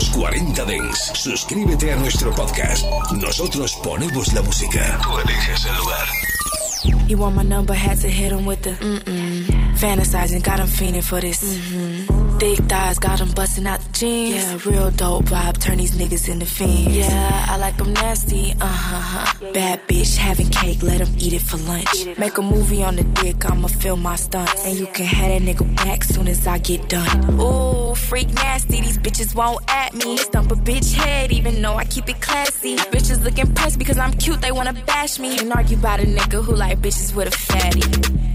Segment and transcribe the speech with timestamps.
[0.00, 1.10] Los 40 Dents.
[1.12, 2.86] Suscríbete a nuestro podcast.
[3.20, 4.98] Nosotros ponemos la música.
[5.02, 7.06] Tú eliges el lugar.
[7.06, 9.44] You want my number, had to hit him with the mm-mm.
[9.76, 11.42] Fantasizing, got him fiending for this.
[11.42, 12.19] Mm-hmm.
[12.40, 14.34] Thick thighs, got him busting out the jeans.
[14.34, 16.96] Yeah, real dope vibe, turn these niggas into fiends.
[16.96, 19.52] Yeah, I like them nasty, uh-huh.
[19.52, 22.18] Bad bitch, having cake, let him eat it for lunch.
[22.18, 24.64] Make a movie on the dick, I'ma film my stunts.
[24.64, 27.38] And you can have that nigga back soon as I get done.
[27.38, 30.16] Ooh, freak nasty, these bitches won't at me.
[30.16, 32.76] Stump a bitch head, even though I keep it classy.
[32.76, 35.36] Bitches look impressed because I'm cute, they wanna bash me.
[35.36, 37.82] Can't argue about a nigga who like bitches with a fatty.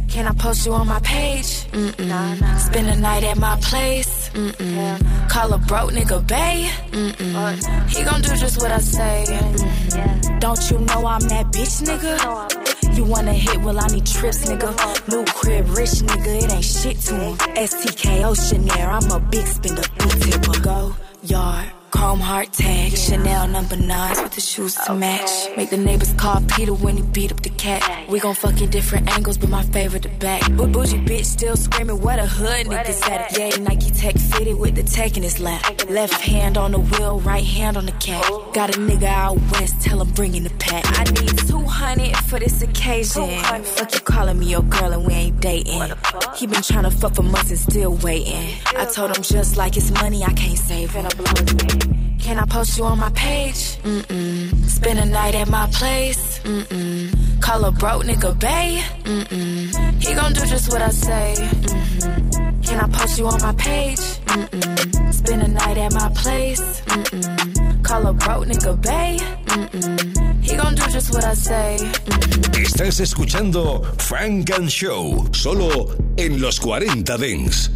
[0.08, 1.66] Can I post you on my page?
[1.74, 2.60] Mm-mm.
[2.60, 3.95] Spend a night at my place?
[4.04, 5.30] Mm-mm.
[5.30, 6.70] Call a broke nigga bae?
[6.92, 7.90] Mm-mm.
[7.90, 9.26] He gon' do just what I say.
[9.28, 10.40] Mm-hmm.
[10.40, 12.98] Don't you know I'm that bitch nigga?
[12.98, 13.62] You wanna hit?
[13.62, 14.72] Well, I need trips, nigga.
[15.10, 17.38] New crib, rich nigga, it ain't shit to him.
[17.38, 20.60] STK Oceanair, I'm a big spender, big tipper.
[20.62, 21.72] Go yard.
[21.96, 25.32] Chrome heart tag, Chanel number nines with the shoes to match.
[25.56, 27.82] Make the neighbors call Peter when he beat up the cat.
[28.10, 30.42] We gon' fuck in different angles, but my favorite the back.
[30.52, 33.40] Boo bougie bitch still screaming, what a hood niggas at it.
[33.40, 35.64] Yeah, Nike Tech fitted with the tech in his lap.
[35.90, 38.24] Left hand on the wheel, right hand on the cat.
[38.54, 40.84] Got a nigga out west, tell him bring in the pack.
[41.00, 43.30] I need 200 for this occasion.
[43.64, 45.82] Fuck you calling me your girl and we ain't dating.
[46.36, 48.50] He been tryna fuck for months and still waiting.
[48.76, 51.85] I told him just like it's money, I can't save it.
[52.26, 53.78] Can I post you on my page?
[53.84, 54.66] Mm-mm.
[54.66, 56.40] Spend a night at my place?
[56.40, 57.40] Mm-mm.
[57.40, 58.82] Call a broke nigga bae?
[59.04, 60.04] Mm-mm.
[60.04, 61.36] He gon' do just what I say.
[61.38, 62.62] Mm-hmm.
[62.64, 64.00] Can I post you on my page?
[64.26, 65.14] Mm-mm.
[65.14, 66.82] Spend a night at my place?
[66.88, 67.84] Mm-mm.
[67.84, 69.18] Call a broke nigga bae?
[69.46, 70.44] Mm-mm.
[70.44, 71.78] He gon' do just what I say.
[71.80, 72.64] Mm-hmm.
[72.64, 77.70] Estás escuchando Funk and Show, solo en los 40 Dents.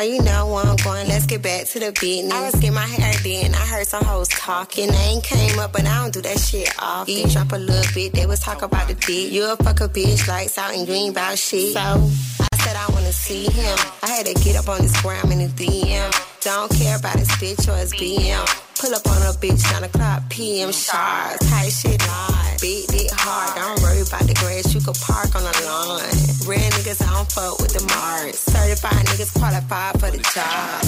[0.00, 1.08] So you know where I'm going.
[1.08, 2.32] Let's get back to the business.
[2.32, 3.54] I was getting my hair done.
[3.54, 4.88] I heard some hoes talking.
[4.88, 7.14] Ain't came up, but I don't do that shit often.
[7.14, 8.14] You drop a little bit.
[8.14, 9.30] They was talking about the dick.
[9.30, 11.74] You a fuck a bitch, lights out, and green about shit.
[11.74, 13.76] So I said I wanna see him.
[14.02, 16.08] I had to get up on this gram in the DM.
[16.40, 18.40] Don't care about his bitch or his BM.
[18.80, 21.40] Pull up on a bitch 9 o'clock PM sharp.
[21.40, 22.58] Tight shit hard.
[22.62, 23.54] Beat it hard.
[23.54, 24.72] Don't worry about the grass.
[24.72, 26.29] You can park on the lawn.
[26.50, 28.36] Real niggas, I don't fuck with the Mars.
[28.40, 30.82] Certified niggas qualified for the job.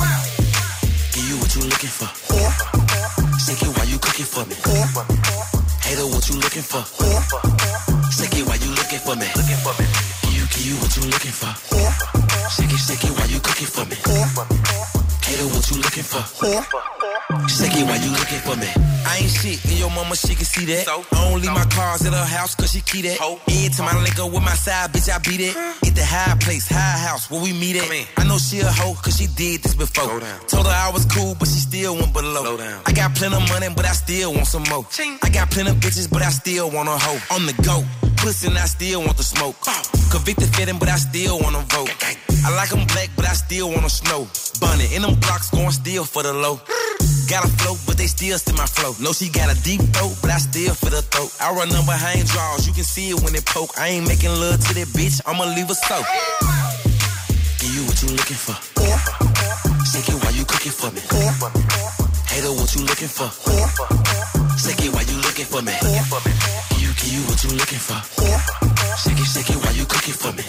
[1.15, 2.11] Give you what you looking for.
[3.39, 4.57] Sick it while you cooking for me.
[5.87, 6.83] Hater, what you looking for?
[8.11, 9.31] Sick it while you looking for me.
[10.27, 11.55] Give you, give you what you looking for.
[12.51, 15.02] Sick it, sick it while you cooking for me.
[15.33, 16.21] Hater, what you looking for?
[17.49, 18.69] Sick it while you looking for me.
[19.09, 20.85] I ain't shit, and your mama, she can see that.
[20.85, 23.17] So, I don't leave my cars at her house, cause she keep that.
[23.49, 25.57] Every time I link up with my side, bitch, I beat it.
[25.57, 27.89] At the high place, high house, where we meet at.
[28.19, 30.21] I know she a hoe, cause she did this before.
[30.49, 32.59] Told her I was cool, but she still went below.
[32.85, 34.85] I got plenty of money, but I still want some more.
[35.23, 37.21] I got plenty of bitches, but I still want a hoe.
[37.35, 37.81] On the go,
[38.23, 39.59] pussy, and I still want the smoke.
[40.11, 41.91] Convicted fitting, but I still want to vote.
[42.47, 44.31] I like them black, but I still want to snow.
[44.63, 46.63] Bunny in them blocks, going still for the low.
[47.29, 48.95] Got a flow, but they still see my flow.
[49.03, 51.35] No, she got a deep throat, but I still for the throat.
[51.43, 53.75] I run them behind draws, you can see it when it poke.
[53.77, 55.99] I ain't making love to that bitch, I'ma leave her so.
[57.59, 58.57] Give you what you looking for.
[59.85, 61.03] Sick it while you cooking for me.
[62.31, 63.29] Hater, what you looking for?
[64.57, 65.75] Sick it while you looking for me.
[67.13, 68.01] You, what you looking for.
[68.97, 70.45] Sick it, sick it while you cooking for me.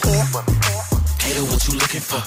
[1.19, 2.21] Hater, what you looking for?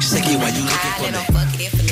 [0.00, 1.87] Sick it while you looking for me.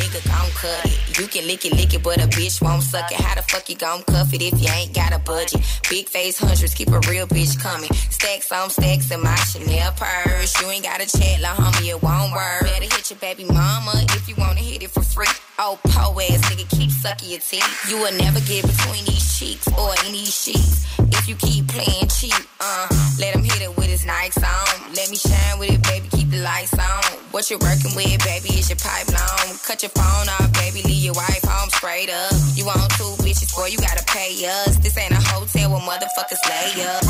[0.57, 1.21] Cut it.
[1.21, 3.21] You can lick it, lick it, but a bitch won't suck it.
[3.21, 5.61] How the fuck you gon' cuff it if you ain't got a budget?
[5.91, 7.93] Big face hundreds, keep a real bitch coming.
[8.11, 10.61] Stacks on stacks in my Chanel purse.
[10.61, 12.63] You ain't got a chat, la homie, it won't work.
[12.63, 15.29] Better hit your baby mama if you wanna hit it for free.
[15.59, 17.91] Oh, po ass nigga, keep sucking your teeth.
[17.91, 20.87] You will never get between these cheeks or in these sheets.
[20.99, 22.89] If you keep playing cheap, uh,
[23.19, 24.95] let him hit it with his Nikes on.
[24.95, 27.19] Let me shine with it, baby, keep the lights on.
[27.33, 29.57] What you working with, baby, is your pipe long.
[29.67, 32.33] Cut your phone off, baby, leave your wife home straight up.
[32.55, 34.77] You want two bitches, boy, you gotta pay us.
[34.79, 37.03] This ain't a hotel where motherfuckers lay up.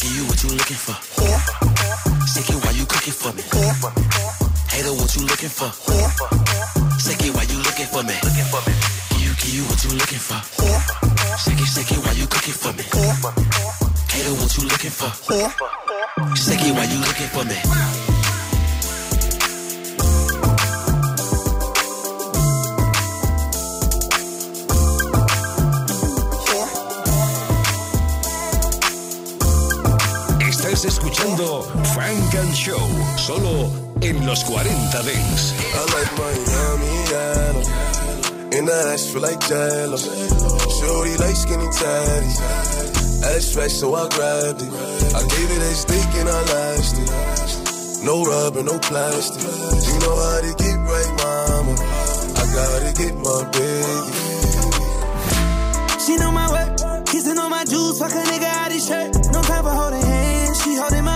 [0.00, 0.96] Give you what you looking for.
[2.26, 3.42] Sick it while you cooking for me.
[4.70, 5.70] Hater, what you looking for?
[6.98, 8.14] Sick it while you looking for me.
[8.22, 10.40] Give you, give you what you looking for.
[11.38, 12.84] Sick it, sick it while you cooking for me.
[14.12, 15.10] Hater, what you looking for?
[16.36, 17.85] Sick it while you looking for me.
[32.56, 32.88] Show,
[33.18, 33.70] solo
[34.00, 35.52] en los 40 Dents.
[35.74, 37.62] I like Miami yellow.
[38.58, 39.96] In the ass feel like jello.
[39.96, 42.40] Shorty like skinny tatties.
[43.22, 44.72] Ass fat, so I grabbed it.
[45.14, 48.04] I gave it a stick and I lashed it.
[48.04, 49.42] No rubber, no plastic.
[49.42, 51.74] You know how to get right, mama.
[52.40, 54.36] I gotta get my baby.
[56.04, 59.14] She know my work, kissing on my juice, fuck a nigga out his shirt.
[59.30, 61.15] No time for holding hands, she holding my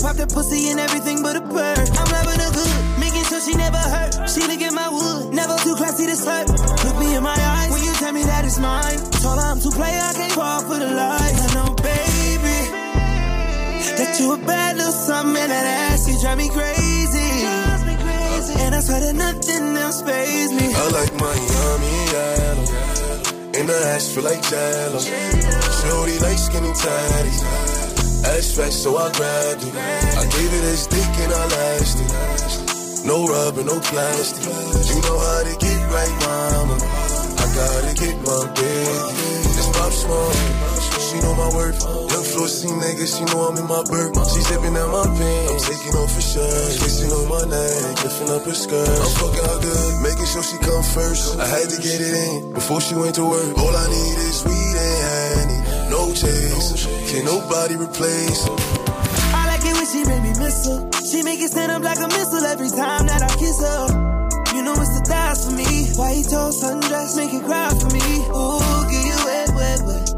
[0.00, 1.86] pop the pussy and everything but a bird.
[1.98, 4.28] I'm loving her good, making sure she never hurt.
[4.30, 6.46] She look at my wood, never too classy to slut.
[6.84, 8.98] Look me in my eyes when you tell me that it's mine.
[9.22, 11.38] Told her I'm too play, I can't fall for the lies.
[11.42, 12.58] I know, baby,
[13.98, 17.30] that you a bad little something and that ass, you drive me crazy.
[18.64, 20.72] And I swear that nothing else phase me.
[20.74, 22.66] I like Miami yellow.
[23.58, 25.00] In the ass feel like jello.
[25.00, 27.77] Shorty like skinny tatties.
[28.28, 29.74] Fat, so I grabbed it.
[29.74, 33.06] I gave it a stick and I lashed it.
[33.06, 34.44] No rubber, no plastic.
[34.44, 36.76] You know how to get right, mama.
[36.76, 39.48] I gotta get my baby.
[39.48, 40.36] It's pop smoke.
[41.08, 41.80] She know my worth.
[41.80, 44.12] Young floor C nigga, she know I'm in my bird.
[44.28, 45.48] She zipping out my pants.
[45.48, 46.68] I'm taking off her shirt.
[46.84, 48.92] Kissing on my neck, lifting up her skirt.
[48.92, 51.40] I'm fucking her good, making sure she come first.
[51.40, 53.56] I had to get it in before she went to work.
[53.56, 54.67] All I need is weed.
[56.58, 57.12] No chase.
[57.12, 58.56] Can nobody replace her.
[59.30, 60.90] I like it when she make me miss her.
[61.06, 63.86] She make it stand up like a missile every time that I kiss her.
[64.56, 65.86] You know it's the thighs for me.
[65.94, 68.26] White toast, sundress, make it cry for me.
[68.34, 68.58] Ooh,
[68.90, 70.10] get you wet, wet, wet.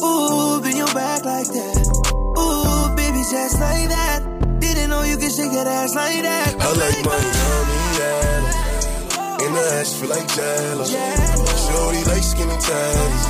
[0.00, 1.84] Ooh, bend your back like that.
[2.40, 4.24] Ooh, baby, just like that.
[4.60, 6.56] Didn't know you could shake that ass like that.
[6.56, 9.44] I like Miami yellow.
[9.44, 10.88] In the ass feel like jello.
[10.88, 13.28] Shorty like skinny tatties.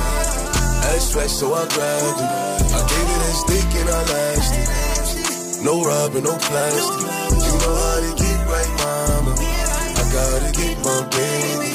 [0.95, 2.52] Ass fat, so I grabbed it.
[2.77, 5.63] I gave it a stick and I lashed it.
[5.63, 7.07] No rubber, no plastic.
[7.45, 9.33] You know how to get right, mama.
[9.39, 11.73] I gotta get my baby.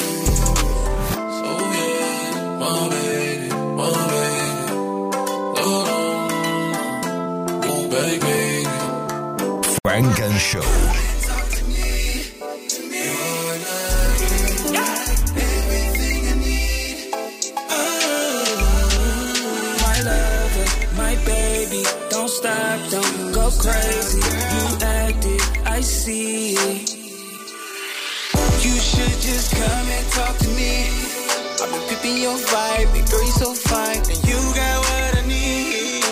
[9.98, 11.07] Funk and Show.
[23.68, 24.20] Crazy.
[24.54, 26.96] You acted, I see it.
[28.64, 30.88] You should just come and talk to me.
[31.60, 35.22] I've been pipping your vibe, and girl, you so fine, and you got what I
[35.26, 36.02] need.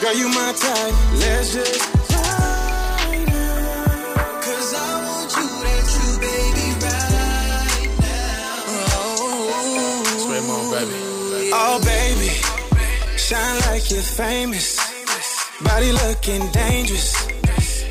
[0.00, 1.80] Girl, you my type, let's just
[2.12, 4.40] ride now.
[4.44, 8.70] Cause I want you, that true baby, right now.
[8.96, 9.18] Oh,
[10.72, 11.50] baby.
[11.52, 12.30] Oh, baby,
[13.16, 14.89] shine like you're famous.
[15.62, 17.12] Body looking dangerous.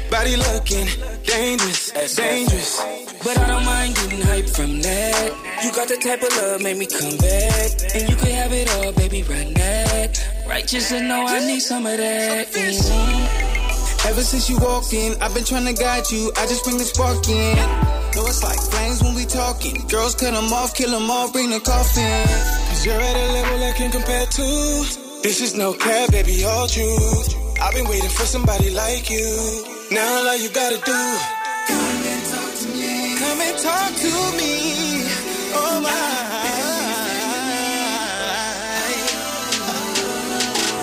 [0.09, 0.87] Body looking
[1.23, 2.81] dangerous, dangerous.
[3.23, 5.31] But I don't mind getting hype from that.
[5.63, 7.69] You got the type of love, make me come back.
[7.93, 10.17] And you can have it all, baby, run that.
[10.47, 12.47] Righteous and know I need some of that.
[12.51, 14.05] Mhm.
[14.09, 16.31] Ever since you walked in, I've been trying to guide you.
[16.37, 17.55] I just bring the spark in.
[18.15, 19.85] Know it's like flames when we talking.
[19.87, 22.27] Girls cut them off, kill them all, bring the coffin.
[22.69, 24.85] Cause you're at a level I can compare to.
[25.21, 27.38] This is no cap, baby, all truth.
[27.61, 29.65] I've been waiting for somebody like you.
[29.91, 31.01] Now all you gotta do.
[31.67, 33.17] Come and talk to me.
[33.19, 34.53] Come and talk to me.
[35.53, 35.89] Oh my.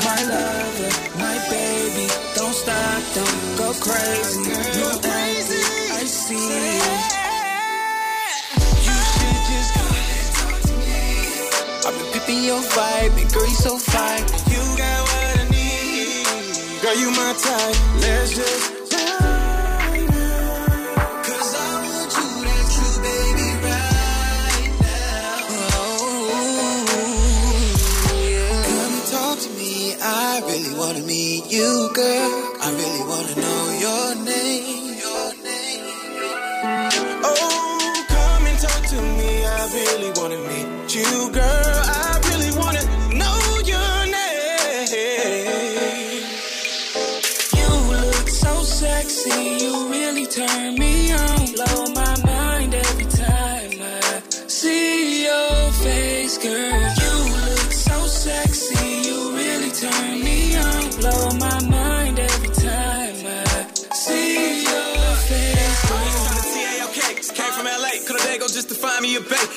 [0.05, 2.07] My lover, my baby,
[2.37, 4.41] don't stop, don't go crazy.
[4.79, 5.63] You crazy,
[5.97, 7.03] I see it.
[8.87, 11.03] You should just come and talk to me.
[11.87, 13.79] I've been pipping your vibe, and girl, you so
[16.97, 17.77] Girl, you my type.
[18.01, 21.23] Let's just ride now.
[21.25, 22.11] Cause I want
[31.51, 32.36] you, that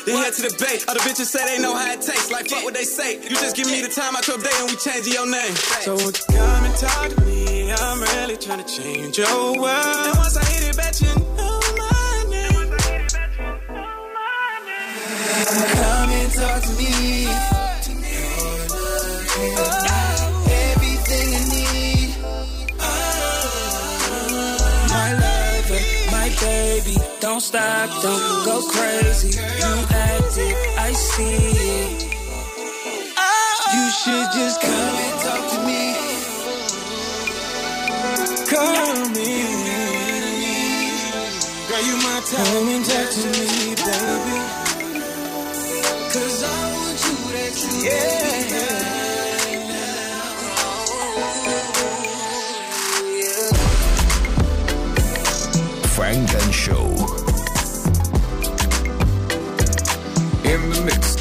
[0.10, 0.80] Then head to the bay.
[0.88, 2.32] Other bitches say they know how it tastes.
[2.32, 3.22] Like fuck what they say.
[3.22, 5.54] You just give me the time out your day and we change your name.
[5.86, 7.72] So won't you come and talk to me?
[7.72, 10.08] I'm really trying to change your world.
[10.10, 12.70] And once I hit it, bet you know my name.
[15.78, 17.59] Come and talk to me.
[27.22, 29.30] Don't stop, don't go crazy.
[29.30, 32.06] You acted, I see it.
[33.18, 33.56] Oh.
[33.76, 35.84] You should just come and talk to me.
[38.50, 39.60] Come in.
[41.68, 42.46] Girl, you my time.
[42.46, 44.38] Come and talk to me, baby.
[46.14, 48.49] Cause I want you that you
[56.70, 56.86] Show.
[60.44, 61.19] In the mix.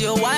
[0.00, 0.37] your wife.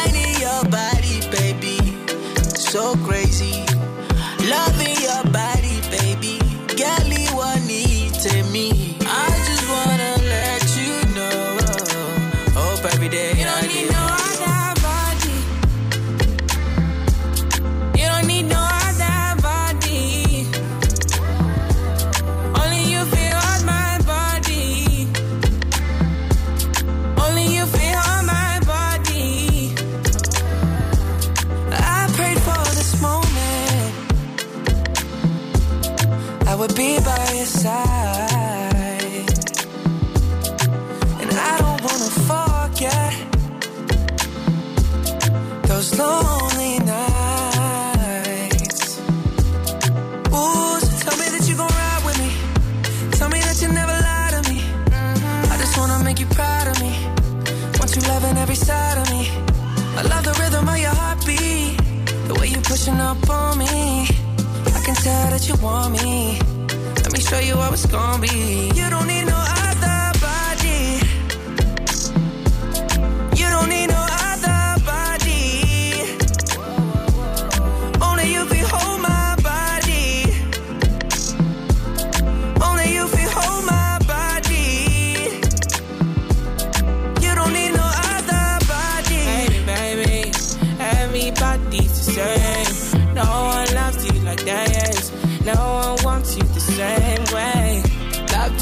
[65.41, 66.39] That you want me.
[67.03, 68.71] Let me show you how it's gonna be.
[68.75, 68.90] You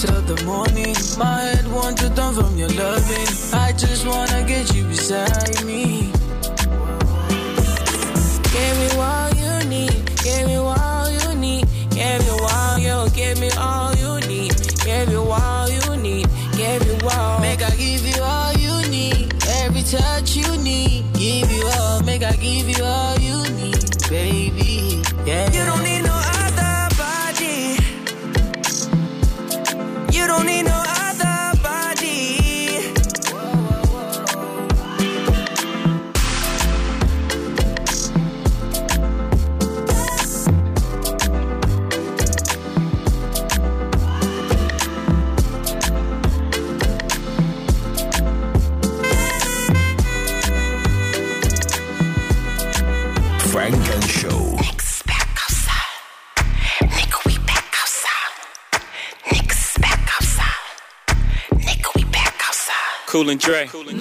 [0.01, 0.95] till the morning.
[1.19, 3.29] My head wants to turn from your loving.
[3.53, 6.13] I just wanna get you beside me.
[8.55, 9.99] Give me all you need.
[10.23, 11.67] Give me all you need.
[11.91, 13.11] Give you all you.
[13.11, 14.55] Give me all you need.
[14.85, 16.27] Give you all you need.
[16.57, 17.41] Give you all.
[17.41, 19.35] Make I give you all you need.
[19.63, 21.13] Every touch you need.
[21.15, 22.03] Give you all.
[22.05, 23.18] Make I give you all
[63.29, 63.65] Cool and Dre.
[63.65, 63.98] It's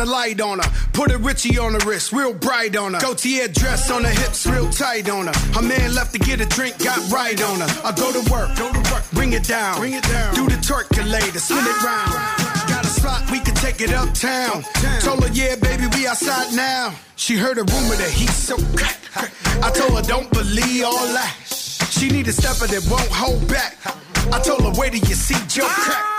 [0.00, 0.70] shine a light on her.
[0.92, 3.00] Put a Richie on the wrist, real bright on her.
[3.00, 5.32] Gaultier dress on her hips, real tight on her.
[5.54, 7.68] Her man left to get a drink, got right on her.
[7.84, 10.34] I go to work, go to work, bring it down, bring it down.
[10.34, 12.12] Do the percolator, spin it round.
[12.68, 14.62] Got a spot, we can take it uptown.
[15.00, 16.94] Told her, yeah, baby, we outside now.
[17.16, 18.98] She heard a rumor that he's so crack.
[19.62, 21.34] I told her, don't believe all that.
[21.90, 23.76] She need a stepper that won't hold back.
[24.32, 26.09] I told her, wait till you see Joe crack.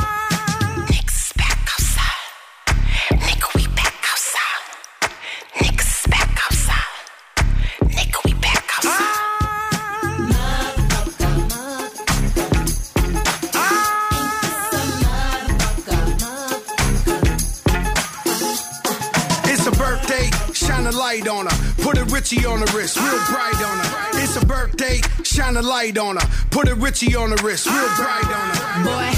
[21.11, 21.73] Light on her.
[21.83, 24.23] Put a Richie on the wrist, real bright on her.
[24.23, 26.27] It's a birthday, shine a light on her.
[26.51, 28.85] Put a Richie on the wrist, real bright on her.
[28.85, 29.09] Boy,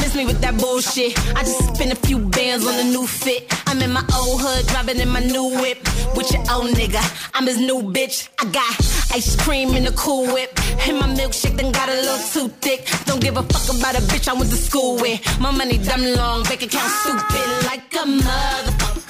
[0.00, 1.12] miss me with that bullshit.
[1.36, 3.52] I just spent a few bands on a new fit.
[3.66, 5.78] I'm in my old hood, driving in my new whip.
[6.16, 7.02] With your old nigga,
[7.34, 8.28] I'm his new bitch.
[8.40, 8.72] I got
[9.14, 10.58] ice cream in the cool whip.
[10.88, 12.88] And my milkshake done got a little too thick.
[13.04, 15.20] Don't give a fuck about a bitch I went to school with.
[15.38, 19.05] My money dumb long, bank account stupid like a motherfucker.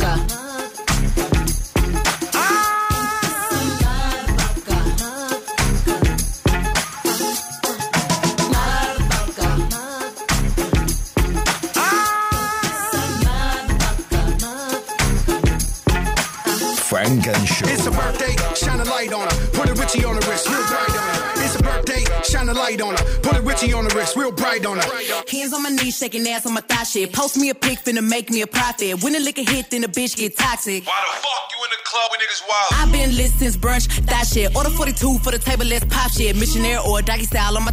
[17.16, 17.66] Funk and Show.
[17.68, 19.46] It's a birthday, shine a light on her.
[19.52, 21.44] Put a Richie on the wrist, real bright on her.
[21.44, 23.20] It's a birthday, shine a light on her.
[23.20, 25.22] Put a Richie on the wrist, real bright on her.
[25.30, 27.12] Hands on my knees, shaking ass on my thigh shit.
[27.12, 29.02] Post me a pic, finna make me a profit.
[29.02, 30.86] When the liquor hit, then the bitch get toxic.
[30.86, 32.72] Why the fuck you in the club with niggas wild?
[32.72, 34.54] I've been lit since brunch, that shit.
[34.54, 36.36] Order 42 for the table, let's pop shit.
[36.36, 37.72] Missionaire or doggy style on my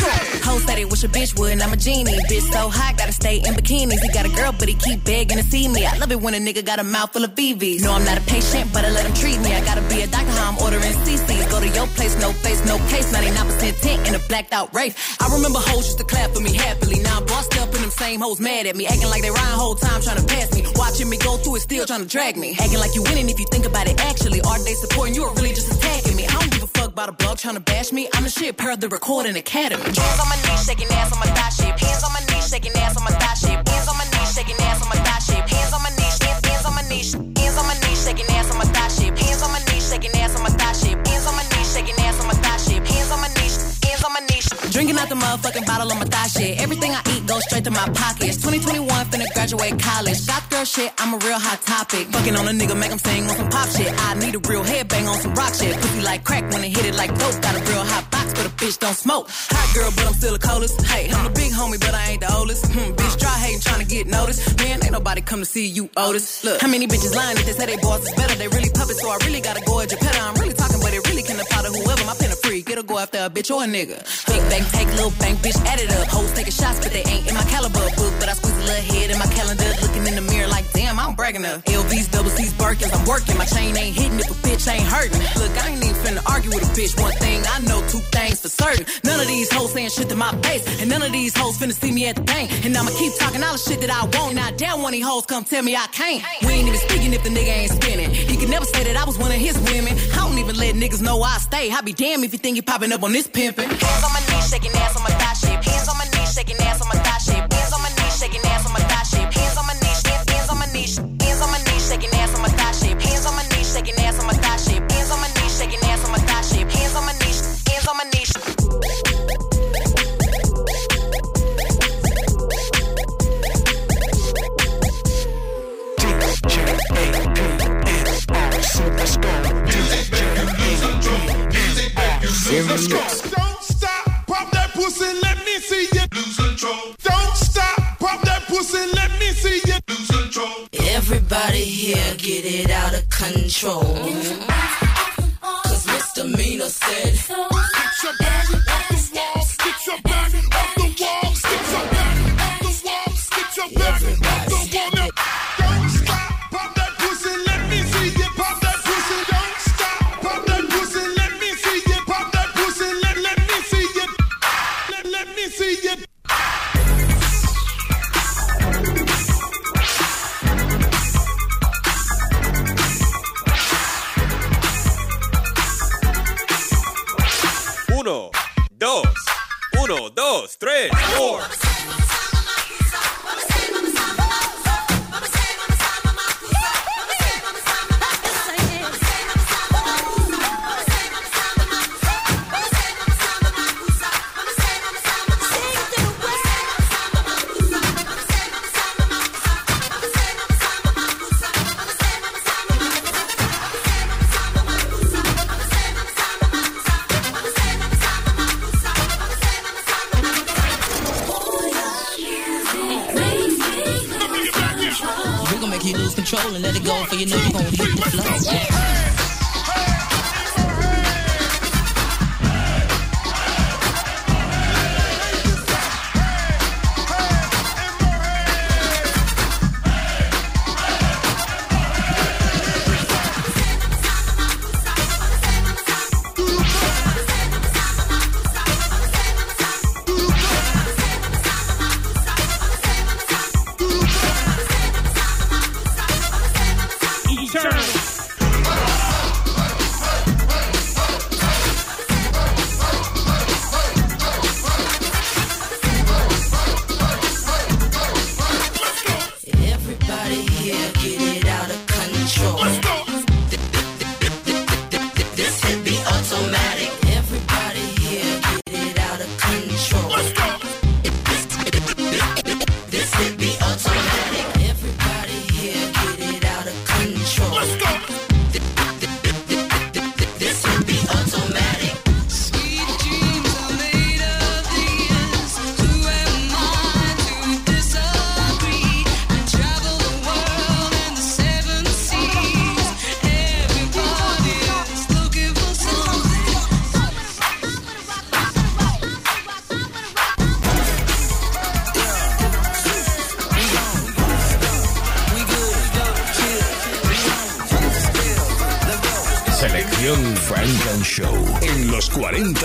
[0.00, 2.18] Ho said it wish a bitch would, and I'm a genie.
[2.28, 4.00] Bitch so hot, gotta stay in bikinis.
[4.00, 5.86] He got a girl, but he keep begging to see me.
[5.86, 7.82] I love it when a nigga got a mouth full of BVs.
[7.82, 9.54] No, I'm not a patient, but I let him treat me.
[9.54, 11.50] I gotta be a doctor, how I'm ordering CCs.
[11.50, 13.12] Go to your place, no face, no case.
[13.12, 14.94] 99% tint in a blacked out race.
[15.20, 17.00] I remember hoes used to clap for me happily.
[17.00, 18.86] Now I'm bossed up and them same hoes mad at me.
[18.86, 20.64] Acting like they rhyme whole time trying to pass me.
[20.76, 22.56] Watching me go through it, still trying to drag me.
[22.58, 24.40] Acting like you winning if you think about it actually.
[24.42, 26.26] Are they supporting you or really just attacking me?
[26.26, 28.08] I don't a blog trying to bash me.
[28.14, 29.82] I'm the shit per the recording academy.
[29.82, 31.52] Hands on my knees, shaking ass on my thigh.
[31.62, 33.38] Hands on my knees, shaking ass on my thigh.
[33.46, 35.46] Hands on my knees, shaking ass on my thigh.
[35.46, 38.58] Hands on my knees, hands, on my knees, hands on my knees, shaking ass on
[38.58, 38.90] my thigh.
[39.14, 40.74] Hands on my knees, shaking ass on my thigh.
[40.74, 42.58] Hands on my knees, shaking ass on my thigh.
[42.58, 44.46] Hands on my knees, hands on my knees.
[44.72, 46.60] Drinking out the motherfucking bottle on my thigh shit.
[46.60, 48.36] Everything I eat goes straight to my pockets.
[48.42, 50.26] 2021, finna graduate college.
[50.26, 52.06] Got girl shit, I'm a real hot topic.
[52.14, 53.90] Fucking on a nigga, make him sing on some pop shit.
[53.90, 55.74] I need a real headbang on some rock shit.
[55.74, 57.36] Pussy like crack when it hit it like dope.
[57.42, 59.26] Got a real hot box, but a bitch don't smoke.
[59.28, 60.80] Hot girl, but I'm still a coldest.
[60.86, 62.66] Hey, I'm the big homie, but I ain't the oldest.
[62.70, 64.58] Hmm, bitch, try hating, trying to get noticed.
[64.58, 66.44] Man, ain't nobody come to see you, Otis.
[66.44, 68.34] Look, how many bitches lying if they say they boss is better?
[68.38, 70.14] They really puppets, so I really gotta go at your pet.
[70.14, 72.04] I'm really talking, but it really can apply to whoever.
[72.06, 73.98] My pen a freak, it'll go after a bitch or a nigga.
[74.30, 76.06] Big bang, take little bang, bitch, add it up.
[76.06, 78.14] Hoes taking shots, but they ain't in my caliber book.
[78.22, 80.98] But I squeeze a little head in my calendar, looking in the mirror like, damn,
[80.98, 81.64] I'm bragging up.
[81.64, 83.36] LVs, double C's, Birkins, I'm working.
[83.38, 85.18] My chain ain't hitting if a bitch ain't hurting.
[85.40, 86.92] Look, I ain't even finna argue with a bitch.
[87.00, 88.84] One thing I know, two things for certain.
[89.04, 91.72] None of these hoes saying shit to my face, and none of these hoes finna
[91.72, 92.52] see me at the bank.
[92.64, 94.36] And I'ma keep talking all the shit that I want.
[94.36, 96.22] Now, damn, one of these hoes come tell me I can't.
[96.42, 98.10] We ain't even speaking if the nigga ain't spinning.
[98.10, 99.96] He could never say that I was one of his women.
[100.12, 101.70] I don't even let niggas know I stay.
[101.70, 103.68] I be damn if you think you popping up on this pimpin'.
[103.72, 105.64] Hands on my knees, shaking ass on my thigh shape.
[105.64, 107.52] Hands on my knees, shaking ass on my thigh shape.
[107.52, 108.91] Hands on my knees, shaking ass on my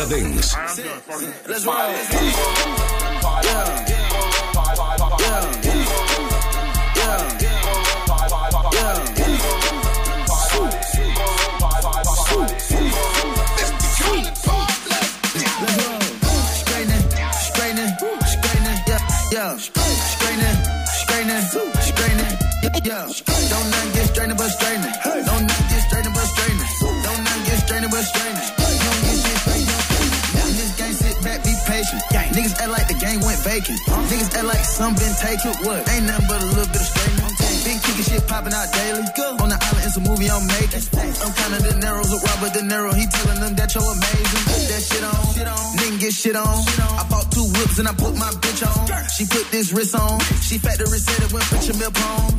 [0.08, 0.46] 40
[31.91, 32.36] be patient.
[32.36, 33.80] Niggas act like the game went vacant.
[34.12, 35.52] Niggas act like some been taken.
[35.63, 35.88] What?
[35.89, 37.34] Ain't nothing but a little bit of straightening.
[37.63, 39.04] Been kicking shit popping out daily.
[39.43, 40.84] On the island, it's a movie I'm making.
[41.23, 42.91] I'm kinda De Niro's with Robert De Niro.
[42.95, 44.43] He telling them that you're amazing.
[44.47, 45.21] Put that shit on.
[45.78, 46.47] Nigga get shit on.
[46.47, 48.88] I bought two whips and I put my bitch on.
[49.15, 50.19] She put this wrist on.
[50.41, 52.38] She factory said it went put your milk on.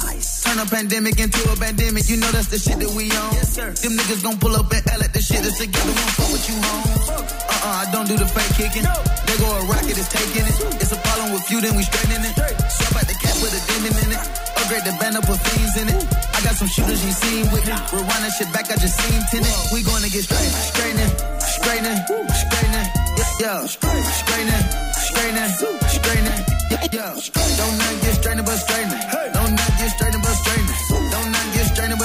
[0.49, 2.09] Turn a pandemic into a pandemic.
[2.09, 3.37] You know that's the shit that we on.
[3.85, 5.93] Them niggas gon' pull up and act like the shit is together.
[5.93, 6.89] Won't fuck with you home.
[6.89, 8.89] Uh-uh, I don't do the fake kicking.
[9.29, 10.57] They go a rocket, it's taking it.
[10.81, 12.33] It's a problem with you, then we straightening it.
[12.65, 14.25] Swap out the cat with a demon in it.
[14.57, 16.01] Upgrade the band up with fiends in it.
[16.17, 17.77] I got some shooters you seen with me.
[17.93, 19.53] Rewind that shit back, I just seen tenant.
[19.77, 21.13] We gonna get straight, straightening,
[21.45, 22.89] straightening, straightening.
[23.37, 24.65] Yeah, straightening,
[24.97, 25.53] straightening,
[25.93, 26.41] straightening.
[26.89, 27.13] Yeah,
[27.61, 29.03] don't not get strained but straightening.
[29.37, 30.18] Don't not get strained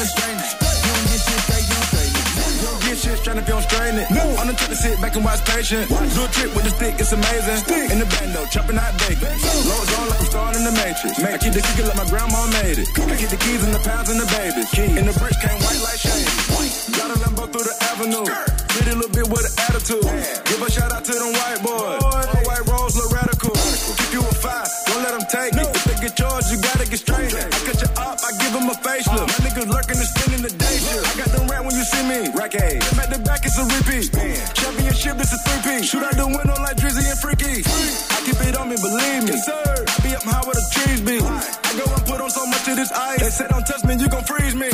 [0.08, 0.74] strained but.
[0.84, 2.28] You don't get shit straight, you don't straighten it.
[2.34, 4.08] You don't get shit straight if you don't straighten it.
[4.12, 4.26] No.
[4.40, 5.88] I'm the type to sit back and watch patient.
[5.88, 7.58] Do a trick with the stick, it's amazing.
[7.64, 7.92] Stick.
[7.92, 9.32] In the bando, chopping out bacon.
[9.68, 11.20] Rolls on like I'm starring in the Matrix.
[11.24, 12.88] I keep the kicker like my grandma made it.
[13.00, 14.68] I keep the keys and the pounds and the babies.
[14.76, 16.28] And the bricks came white like shade.
[17.00, 18.28] Got a Lambo through the avenue.
[18.74, 20.04] Pretty little bit with an attitude.
[20.50, 22.02] Give a shout out to them white boys.
[22.04, 23.54] All white rolls look radical.
[23.54, 25.68] Keep you a five, don't let them take it.
[25.70, 27.53] If they get charged, you gotta get straight.
[28.40, 29.28] Give them a facelift.
[29.28, 31.06] My niggas lurking and spending the day shift.
[31.06, 32.20] I got them rat when you see me.
[32.34, 32.80] Rack A.
[32.96, 34.10] Back to back, it's a repeat.
[34.54, 35.90] Championship, it's a three-piece.
[35.90, 37.62] Shoot out the window like Drizzy and Freaky.
[38.14, 39.36] I keep it on me, believe me.
[39.38, 41.18] sir I be up high where the trees be.
[41.20, 43.20] I go and put on so much of this ice.
[43.20, 44.70] They say don't touch me, you gon' freeze me.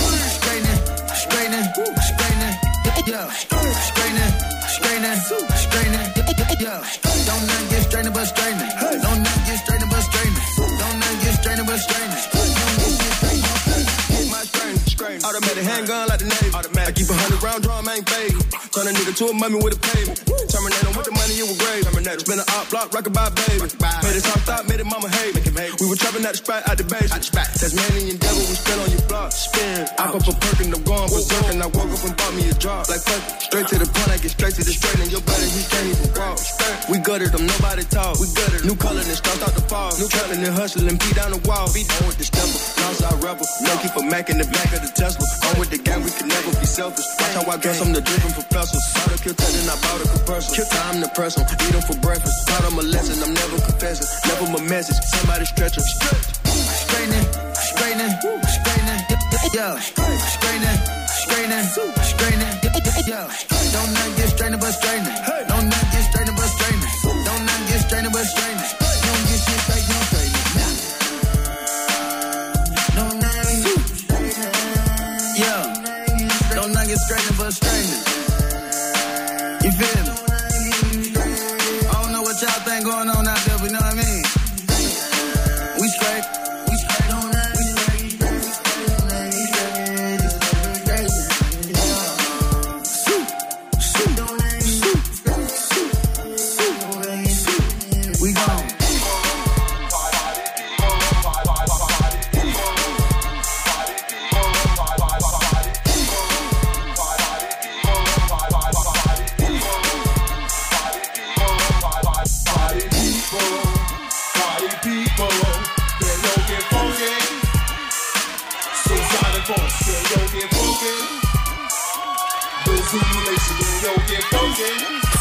[15.39, 16.51] Automatic handgun like the Navy.
[16.83, 18.35] I keep a hundred round drum, ain't fade.
[18.69, 20.21] Turn a nigga to a mummy with a pavement.
[20.45, 21.81] Terminator with the money, it was grave.
[21.89, 22.21] Terminator.
[22.21, 23.65] Spin a op block, rock by baby.
[23.65, 25.33] Made it top thought, made it mama hate.
[25.81, 27.09] We were trapping at the spot, out the base.
[27.09, 29.33] Tasmanian devil, we spin on your block.
[29.33, 29.89] Spin.
[29.97, 31.49] I pop a perk and I'm going berserk.
[31.49, 32.85] And I woke up and bought me a drop.
[32.93, 33.41] Like fuck.
[33.41, 35.01] Straight to the point, I get straight to the straight.
[35.01, 36.37] And your buddy, he can't even walk.
[36.93, 38.21] We gutted them, nobody talk.
[38.21, 39.89] We gutted New color and start out the fall.
[39.97, 41.65] New cutting and hustling, beat down the wall.
[41.73, 42.59] Beat down with the stepper.
[42.85, 43.49] Northside rebel.
[43.65, 45.25] No keep a Mac in the back of the Tesla.
[45.49, 47.05] I'm with the gang, we can never be selfish.
[47.17, 48.99] Watch how I guess I'm the driven professor.
[48.99, 50.55] Bought a kill tech, then I bought a compressor.
[50.55, 51.45] Kill time to press 'em.
[51.65, 52.47] Eat 'em for breakfast.
[52.47, 54.07] Taught 'em a lesson, I'm never confessing.
[54.27, 54.97] Never my message.
[55.13, 55.85] Somebody stretch 'em.
[56.83, 57.27] Straightening,
[57.69, 58.13] straightening,
[58.55, 59.01] straightening.
[59.53, 59.79] Yeah,
[60.35, 60.79] straightening,
[61.23, 61.65] straightening,
[62.11, 62.55] straightening.
[63.07, 63.27] Yeah,
[63.73, 65.15] don't not get strained but straightening.
[65.47, 66.91] Don't not get strained but straightening.
[67.27, 68.78] Don't not get strained but straightening.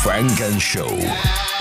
[0.09, 1.58] Funk and Show.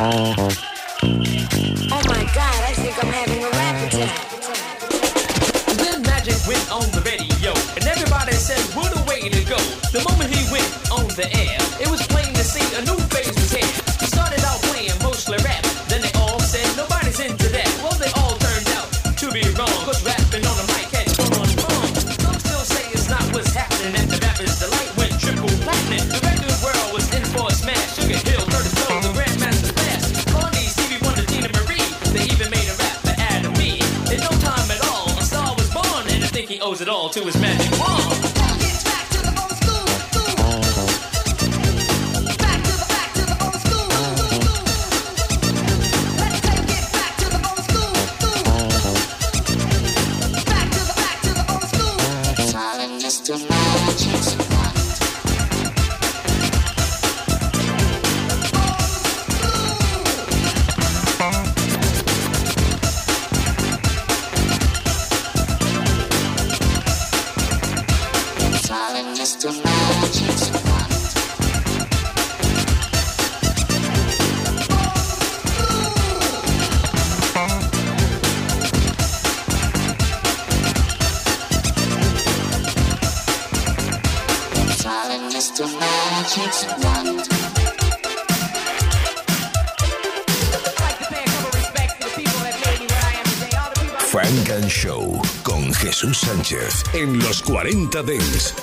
[0.00, 0.67] Uh-huh.
[97.58, 98.57] 40 Dents.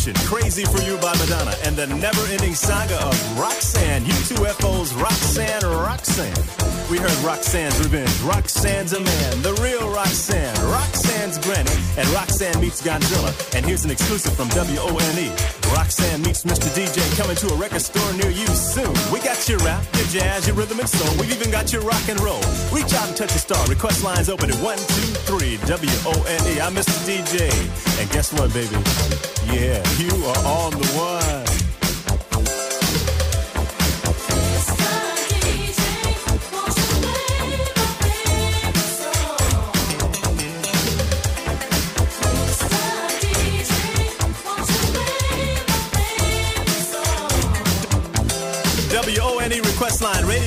[0.00, 6.88] Crazy for You by Madonna, and the never ending saga of Roxanne, UTFO's Roxanne Roxanne.
[6.90, 12.82] We heard Roxanne's Revenge, Roxanne's a Man, the real Roxanne, Roxanne's Granny, and Roxanne meets
[12.82, 13.32] Godzilla.
[13.54, 15.30] And here's an exclusive from WONE.
[15.74, 16.68] Roxanne meets Mr.
[16.74, 18.92] DJ coming to a record store near you soon.
[19.12, 21.10] We got your rap, your jazz, your rhythm and soul.
[21.18, 22.42] We've even got your rock and roll.
[22.72, 23.64] Reach out and touch a star.
[23.66, 26.60] Request lines open at 123 WONE.
[26.60, 26.96] I'm Mr.
[27.06, 27.50] DJ.
[28.00, 28.76] And guess what, baby?
[29.52, 31.49] Yeah, you are on the one.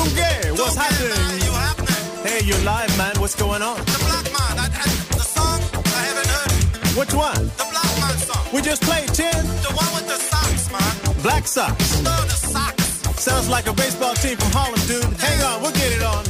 [0.00, 1.40] What's happening?
[1.44, 2.24] You happening?
[2.24, 3.12] Hey, you're live, man.
[3.20, 3.76] What's going on?
[3.76, 6.96] The Black Man, I, I, the song, I haven't heard.
[6.96, 7.44] Which one?
[7.60, 8.46] The Black Man song.
[8.54, 9.44] We just played 10.
[9.60, 11.22] The one with the socks, man.
[11.22, 12.02] Black Sox.
[12.02, 12.84] No, the socks.
[13.20, 15.04] Sounds like a baseball team from Harlem, dude.
[15.20, 16.24] Hang on, we'll get it on.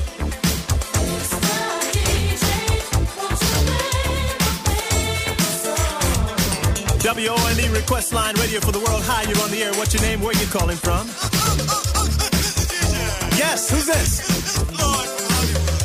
[7.05, 9.03] WONE request line, radio for the world.
[9.05, 9.73] Hi, you're on the air.
[9.75, 10.21] What's your name?
[10.23, 11.07] Where you calling from?
[11.53, 11.90] Oh, oh, oh.
[13.41, 14.21] Yes, who's this?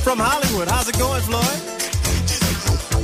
[0.03, 0.67] From Hollywood.
[0.67, 1.61] How's it going, Floyd?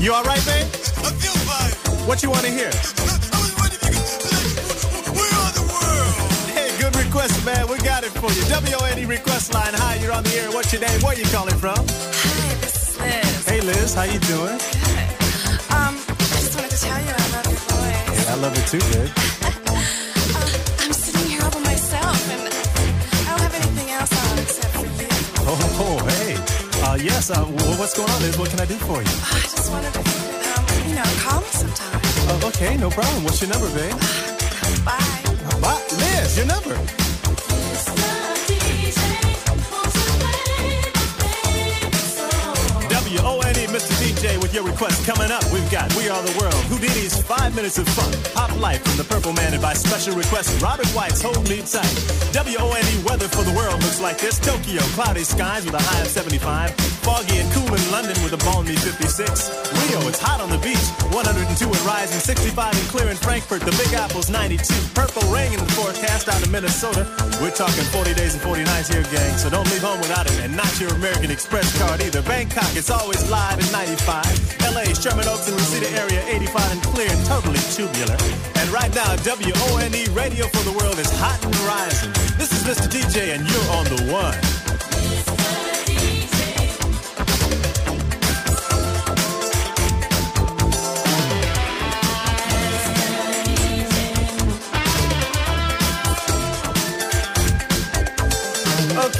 [0.04, 0.68] You all right, babe?
[0.68, 1.72] I feel fine.
[2.06, 2.68] What you want to hear?
[5.16, 6.16] We are the world.
[6.52, 7.70] Hey, good request, man.
[7.70, 8.44] We got it for you.
[8.52, 9.74] WONE request line.
[9.74, 10.52] Hi, you're on the air.
[10.52, 11.00] What's your name?
[11.00, 11.80] Where you calling from?
[11.80, 13.46] Hi, this is Liz.
[13.48, 13.94] Hey, Liz.
[13.94, 14.60] How you doing?
[14.60, 15.08] Good.
[15.72, 18.28] Um, I just wanted to tell you I love your voice.
[18.28, 19.41] I love it too, babe.
[24.44, 26.36] Oh, hey.
[26.36, 27.30] Uh, Uh, yes.
[27.30, 27.46] Uh,
[27.80, 28.38] what's going on, Liz?
[28.38, 29.08] What can I do for you?
[29.08, 32.02] I just wanted to, um, you know, call me sometime.
[32.30, 33.24] Oh, okay, no problem.
[33.24, 33.94] What's your number, babe?
[34.84, 35.24] Bye.
[35.62, 35.82] Bye.
[35.92, 36.76] Liz, your number.
[44.52, 45.48] With your request coming up.
[45.54, 49.08] We've got We Are the World, Whodini's Five Minutes of Fun, Pop Life from the
[49.08, 51.88] Purple Man, and by special request, Robert White's Hold Me Tight.
[52.36, 54.40] W-O-N-E weather for the world looks like this.
[54.44, 56.76] Tokyo, cloudy skies with a high of 75.
[57.00, 59.48] Foggy and cool in London with a balmy 56.
[59.88, 60.84] Rio, it's hot on the beach,
[61.16, 63.64] 102 and rising, 65 and clear in Frankfurt.
[63.64, 64.68] The Big Apple's 92.
[64.92, 67.08] Purple rain in the forecast out of Minnesota.
[67.40, 70.36] We're talking 40 days and 40 nights here, gang, so don't leave home without it.
[70.44, 72.22] And not your American Express card either.
[72.28, 74.41] Bangkok, it's always live at 95.
[74.62, 78.18] LA, Sherman Oaks and Reseda area, 85 and clear totally tubular.
[78.56, 82.12] And right now, WONE Radio for the World is hot and rising.
[82.38, 82.88] This is Mr.
[82.88, 84.71] DJ, and you're on the one.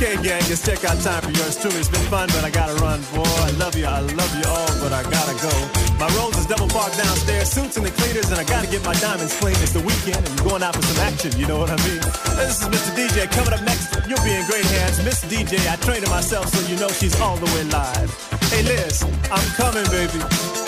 [0.02, 1.78] Okay, gang, just check out time for yours truly.
[1.78, 3.22] It's been fun, but I gotta run, boy.
[3.22, 5.54] I love you, I love you all, but I gotta go.
[6.02, 8.96] My rolls is double parked downstairs, suits and the cleaners, and I gotta get my
[8.96, 9.54] diamonds clean.
[9.62, 12.02] It's the weekend, and I'm going out for some action, you know what I mean?
[12.34, 12.98] This is Mr.
[12.98, 13.30] DJ.
[13.30, 14.98] Coming up next, you'll be in great hands.
[15.06, 18.10] Miss DJ, I trained her myself, so you know she's all the way live.
[18.50, 20.61] Hey, Liz, I'm coming, baby.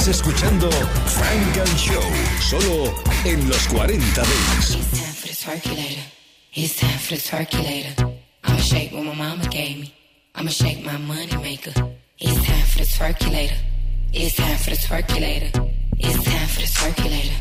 [0.00, 2.02] Estás escuchando Frank and Show,
[2.40, 2.94] solo
[3.26, 4.74] en los 40 Dents.
[4.74, 6.02] It's time for the circulator.
[6.54, 8.10] It's time for the circulator.
[8.44, 9.94] I'ma shake what my mama gave me.
[10.34, 11.74] I'ma shake my money maker.
[12.18, 13.56] It's time for the circulator.
[14.14, 15.50] It's time for the circulator.
[15.98, 17.36] It's time for the circulator.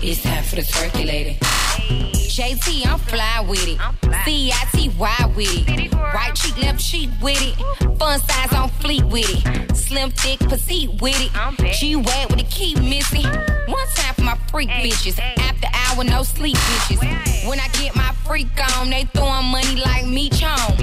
[0.00, 1.34] It's time for the circulator.
[1.40, 3.78] JT, I'm fly with it.
[4.24, 5.92] C-I-T-Y with it.
[5.92, 7.98] Right cheek, left cheek with it.
[7.98, 9.76] Fun size on fleet with it.
[9.76, 11.74] Slim, thick, petite with it.
[11.74, 13.24] G-Wag with the key missing.
[13.24, 15.18] One time for my freak bitches.
[15.18, 17.48] After hour, no sleep bitches.
[17.48, 18.46] When I get my freak
[18.78, 20.76] on, they throwing money like me chong.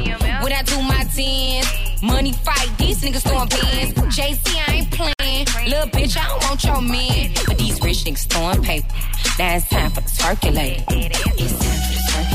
[0.44, 3.94] When I do my dance, money fight, these niggas throwing bands.
[4.18, 5.15] JC, I ain't playing.
[5.36, 7.32] Little bitch, I don't want your man.
[7.46, 8.88] But these rich niggas throwing paper.
[9.38, 10.84] Now it's time for the circulator.
[10.88, 12.35] It's time for the circulator.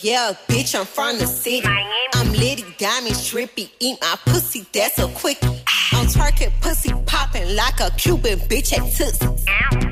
[0.00, 1.66] Yeah, bitch, I'm from the city.
[2.14, 5.46] I'm litty, diamonds, trippy, eat my pussy, that's a quickie.
[5.92, 9.44] I'm twerking, pussy popping like a Cuban bitch at Tootsie.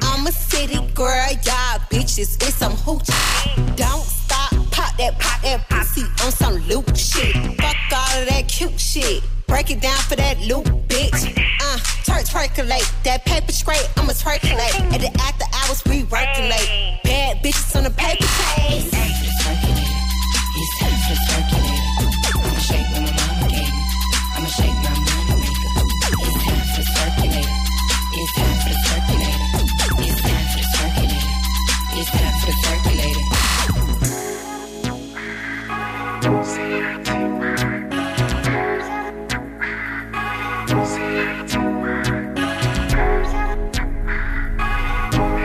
[0.02, 3.76] I'm a city girl, y'all bitches, it's some hoochie.
[3.76, 7.34] Don't stop, pop that, pop that pussy on some loop shit.
[7.60, 9.22] Fuck all of that cute shit.
[9.46, 11.38] Break it down for that loop, bitch.
[11.60, 13.02] Uh, twerk, twerkulate.
[13.04, 14.94] That paper straight, I'ma twerkulate.
[14.94, 16.48] At the after hours, we working.
[17.04, 18.91] Bad bitches on the paper chase.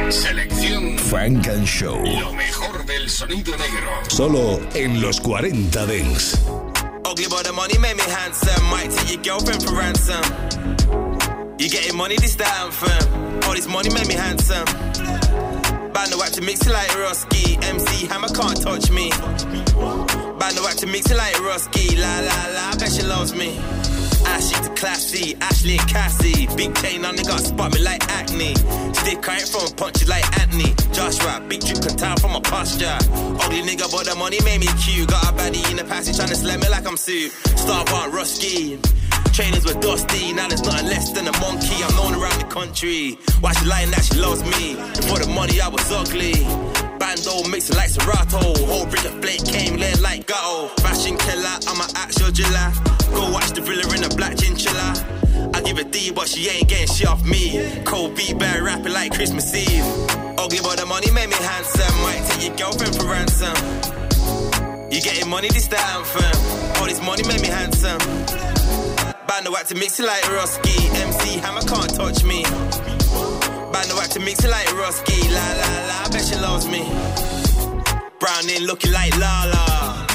[0.10, 2.02] Selección Funk and Show.
[2.02, 3.90] Lo mejor del sonido negro.
[4.08, 6.38] Solo en los 40 Dance.
[7.04, 8.64] Ugly but the money made me handsome.
[8.70, 10.24] Might take your girlfriend for ransom.
[11.60, 13.44] You getting money, this the anthem.
[13.44, 14.64] All this money made me handsome.
[15.92, 17.62] Band the wax to mix it like Rusky.
[17.62, 19.10] MC Hammer can't touch me.
[20.40, 22.00] Band the wax to mix it like Rusky.
[22.00, 23.60] La la la, I bet she loves me.
[24.36, 26.48] Ashley to classy, Ashley and Cassie.
[26.56, 28.56] Big chain on, got spot me like acne.
[28.94, 30.74] Stick I ain't from punches like Anthony.
[30.92, 32.98] Joshua, big drip can tell from a posture.
[33.42, 35.08] Ugly nigga, but the money made me cute.
[35.10, 37.32] Got a baddie in the passage trying to slam me like I'm suit.
[37.56, 38.80] Star bar Rusky.
[39.34, 41.84] Trainers were dusty, now there's nothing less than a monkey.
[41.84, 43.20] I'm known around the country.
[43.40, 44.76] Why she lying that she loves me?
[44.96, 46.87] Before the money, I was ugly.
[47.00, 48.40] Bando mixing like Serato.
[48.66, 50.68] Whole brick of flake came laying like ghetto.
[50.82, 52.72] Fashion killer, I'm an actual driller.
[53.14, 54.94] Go watch the thriller in a black chinchilla.
[55.54, 57.82] I give a D, but she ain't getting shit off me.
[57.86, 59.84] Cold beat bear rapping like Christmas Eve.
[60.38, 61.94] Oh, Ugly, but the money made me handsome.
[62.04, 63.56] Might take your girlfriend for ransom.
[64.92, 66.82] You getting money, this the anthem.
[66.82, 68.00] All this money made me handsome.
[69.28, 70.78] Band the to mix it like Roski.
[71.04, 72.44] MC Hammer can't touch me.
[73.72, 75.18] Band the wax to mix it like Roski.
[75.32, 76.84] La la la, I bet she loves me.
[78.20, 80.08] Brown Browning looking like Lala.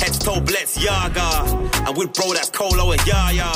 [0.00, 1.44] Head to toe blitz Yaga.
[1.86, 3.50] And with bro that's Colo and Yaya.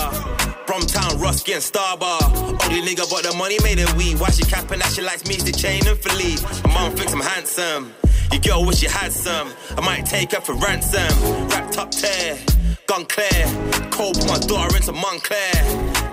[0.66, 2.22] Bromtown, Rusky and Starbar.
[2.64, 4.18] Only nigga but the money made it weed.
[4.18, 6.42] Why she capping that she likes me, the chain and Philippe.
[6.64, 7.94] My mom thinks I'm handsome.
[8.32, 9.52] Your girl wish she had some.
[9.76, 11.48] I might take her for ransom.
[11.48, 12.38] Wrapped up tear,
[12.86, 13.44] gun clear.
[13.90, 15.54] Cold my daughter into Montclair.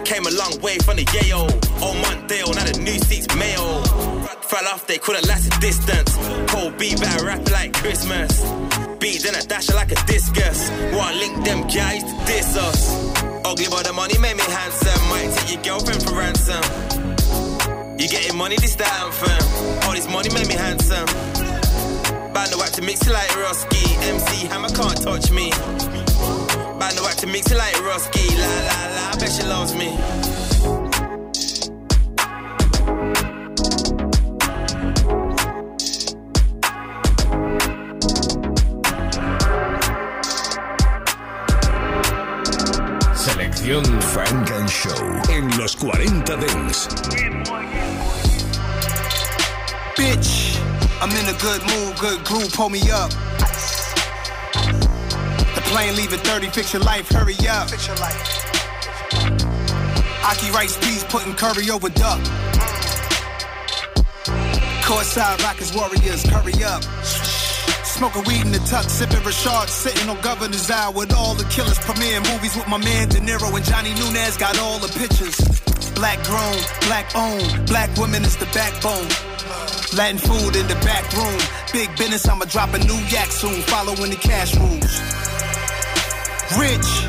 [0.05, 1.47] Came a long way from the Yale.
[1.81, 3.81] Old Montdale, now the new seats Mayo.
[4.41, 6.15] Fell off, they couldn't last a distance.
[6.51, 8.41] Cold beat better rap like Christmas.
[8.99, 10.69] Beat then I dash her like a discus.
[10.93, 12.93] Wanna link them guys to diss us.
[13.45, 15.01] Ugly but the money made me handsome.
[15.09, 16.63] Might take your girlfriend for ransom.
[17.97, 19.87] You getting money this the anthem.
[19.87, 21.05] All this money made me handsome.
[22.33, 23.83] Band the wax to mix it like Roski.
[24.07, 25.51] MC Hammer can't touch me.
[26.81, 28.25] Band the wax to mix it like Roski.
[28.39, 29.89] La la la, I bet she loves me.
[43.13, 46.87] Selección Funk and Show en los 40 Dance.
[49.95, 50.57] Bitch,
[50.99, 53.11] I'm in a good mood, good groove, pull me up.
[55.71, 57.69] Plane leaving 30, fix your life, hurry up.
[57.69, 58.19] Fix your life.
[60.27, 62.19] Aki rice peas, putting curry over duck.
[64.83, 66.83] Courtside Rockets Warriors, hurry up.
[67.85, 71.79] Smoking weed in the tuck, sipping Rashard, sitting on Governor's Eye with all the killers.
[71.79, 75.39] Premiere movies with my man De Niro and Johnny Nunez got all the pictures.
[75.95, 79.07] Black grown, black owned, black women is the backbone.
[79.95, 81.39] Latin food in the back room.
[81.71, 85.30] Big business, I'ma drop a new yak soon, following the cash rules.
[86.59, 87.07] Rich,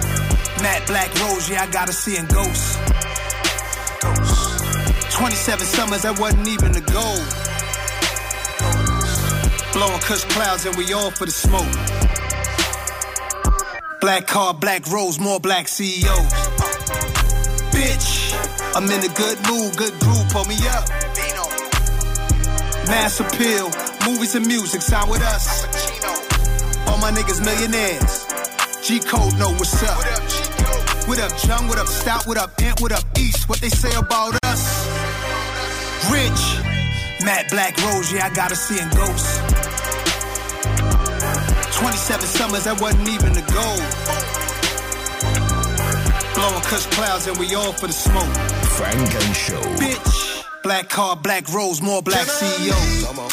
[0.63, 2.77] Matt Black Rose, yeah, I gotta see in ghosts.
[5.17, 7.19] 27 summers, that wasn't even the goal.
[9.73, 11.67] Blowing cush clouds and we all for the smoke.
[14.01, 16.33] Black car, black rose, more black CEOs.
[17.75, 18.35] Bitch,
[18.77, 20.89] I'm in a good mood, good groove, pull me up.
[22.87, 23.71] Mass appeal,
[24.07, 25.65] movies and music, sign with us.
[26.87, 28.32] All my niggas millionaires.
[28.83, 29.97] G Code know what's up.
[31.07, 31.69] What up, Jung?
[31.69, 32.27] What up, Stout?
[32.27, 32.81] What up, Ant?
[32.81, 33.49] What up, East?
[33.49, 34.89] What they say about us?
[36.11, 36.59] Rich,
[37.25, 39.39] Matt Black Rose, yeah, I gotta see in ghosts.
[41.79, 43.79] 27 summers, that wasn't even the goal.
[46.35, 48.35] Blowing cuss clouds and we all for the smoke.
[48.75, 49.63] Funk and Show.
[49.79, 53.05] Bitch, black car, black rose, more black CEOs.
[53.07, 53.31] Come on.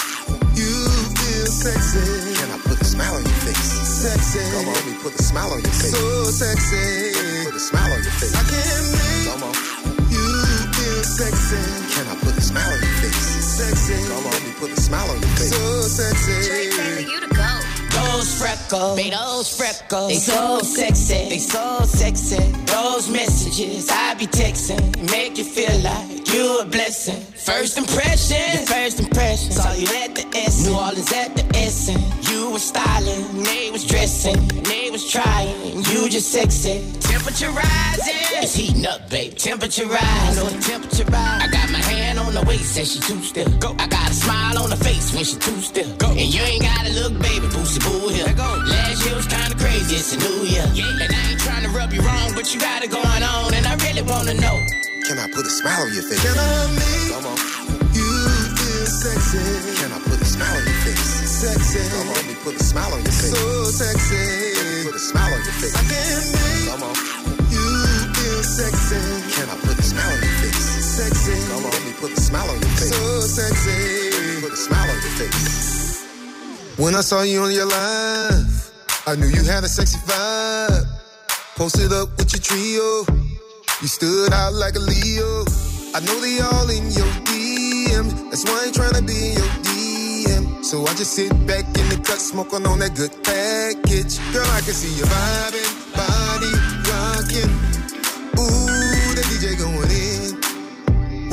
[0.53, 0.85] You
[1.17, 2.35] feel sexy.
[2.39, 3.38] Can I put a smile on your face?
[3.99, 4.39] Sexy.
[4.55, 5.91] Come on, let me put a smile on your face.
[5.91, 7.43] So sexy.
[7.43, 8.31] Put a smile on your face.
[8.31, 9.27] I can't make.
[9.27, 9.53] Come on.
[10.07, 10.23] You
[10.71, 11.59] feel sexy.
[11.91, 13.43] Can I put a smile on your face?
[13.59, 13.99] Sexy.
[14.07, 15.51] Come on, let me put a smile on your face.
[15.51, 17.11] So sexy.
[17.11, 17.59] you to go.
[17.91, 22.37] Those freckles, they those freckles, they so sexy, they so sexy.
[22.71, 24.79] Those messages I be texting
[25.11, 27.19] make you feel like you a blessing.
[27.35, 29.51] First impression, your first impression.
[29.51, 32.01] Saw you at the S, New Orleans at the Essen.
[32.31, 35.53] You was styling, they was dressing, they was trying.
[35.91, 36.81] You just sexy.
[36.99, 39.35] Temperature rising, it's heating up, babe.
[39.35, 41.45] Temperature rising, no temperature rising.
[41.45, 43.47] I got my hand on the waist, and she too still.
[43.59, 43.75] Go.
[43.77, 45.91] I got a smile on her face when she too still.
[45.97, 46.09] Go.
[46.09, 48.25] And you ain't gotta look, baby, boosty boo here.
[48.25, 50.65] Last year was kinda crazy, it's a new year.
[50.73, 50.89] Yeah.
[51.05, 53.67] And I ain't trying to rub you wrong, but you got it going on, and
[53.67, 54.57] I really wanna know.
[55.05, 56.17] Can I put a smile on your face?
[56.25, 56.49] Can I
[56.81, 57.37] make Come on.
[57.93, 58.09] you
[58.57, 59.37] feel sexy?
[59.77, 61.18] Can I put a smile on your face?
[61.39, 61.79] Sexy.
[61.95, 63.31] Come on, me put a smile on your face.
[63.31, 64.83] So sexy.
[64.83, 65.71] Put a smile on your face.
[65.71, 66.95] I can't make Come on.
[67.47, 67.63] you
[68.11, 68.99] feel sexy.
[69.31, 70.67] Can I put a smile on your face?
[70.99, 71.31] Sexy.
[71.47, 72.91] Come on, me put a smile on your face.
[72.91, 74.41] So sexy.
[74.43, 76.03] Put a smile on your face.
[76.77, 78.71] When I saw you on your live,
[79.07, 80.87] I knew you had a sexy vibe.
[81.55, 83.05] Posted up with your trio.
[83.81, 85.45] You stood out like a Leo.
[85.95, 88.29] I know they all in your DM.
[88.29, 89.68] That's why I ain't tryna be in your DM.
[90.69, 94.21] So I just sit back in the cut, smoking on that good package.
[94.29, 96.53] Girl, I can see you vibing, body
[96.85, 97.49] rocking.
[98.37, 100.37] Ooh, the DJ going in.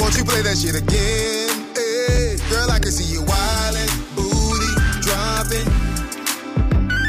[0.00, 1.52] Won't you play that shit again?
[1.76, 4.72] Hey, girl, I can see you wildin', booty
[5.04, 5.68] dropping.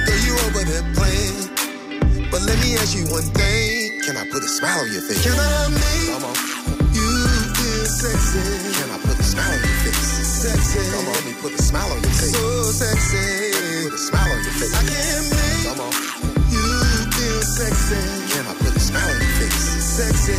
[0.03, 1.47] Girl, you over there playing.
[2.27, 4.03] But let me ask you one thing.
[4.03, 5.23] Can I put a smile on your face?
[5.23, 6.35] Can I make Come on.
[6.91, 7.07] you
[7.55, 8.83] feel sexy?
[8.83, 9.76] Can I put a smile on your face?
[10.37, 10.85] Sexy.
[10.93, 12.29] Come on, me put a smile on your face.
[12.29, 13.89] So sexy.
[13.89, 14.69] Put a smile on your face.
[14.69, 15.93] I can't make Come on.
[16.53, 16.65] you
[17.09, 17.97] feel sexy.
[18.29, 19.65] Can I put a smile on your face?
[19.97, 20.37] Sexy.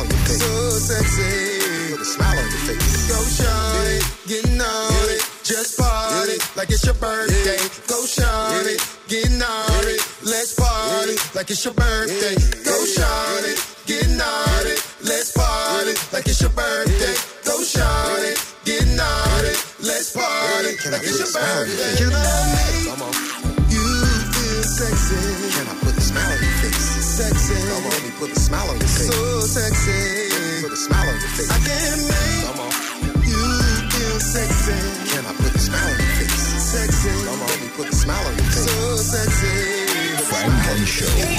[0.00, 0.40] on your face.
[0.40, 1.92] So sexy.
[1.92, 3.08] Put a smile on your face.
[3.12, 5.22] Go shawty, getting on it.
[5.44, 7.60] Just party like it's your birthday.
[7.92, 10.00] Go shawty, getting on it.
[10.24, 12.40] Let's party like it's your birthday.
[12.64, 13.52] Go shawty,
[13.84, 14.80] getting on it.
[15.04, 17.16] Let's party like it's your birthday.
[17.44, 17.52] Go
[17.84, 18.37] on it.
[19.80, 21.94] Let's party like it's your birthday.
[22.02, 22.18] Can I
[22.50, 22.98] make
[23.70, 23.86] you
[24.34, 25.22] feel sexy?
[25.54, 26.82] Can I put a smile on your face?
[26.98, 27.54] Sexy.
[27.54, 29.06] Come on, me put a smile on your face.
[29.06, 30.66] So sexy.
[30.66, 31.50] Put a smile on your face.
[31.54, 32.70] I can make Come on.
[33.22, 33.38] you
[33.94, 34.74] feel sexy.
[35.14, 36.42] Can I put a smile on your face?
[36.58, 37.14] Sexy.
[37.22, 38.66] Come on, me put a smile on your face.
[38.66, 40.26] So sexy.
[40.26, 41.37] Funk and Show.